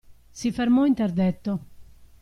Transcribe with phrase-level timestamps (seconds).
[0.31, 1.59] Si fermò interdetto.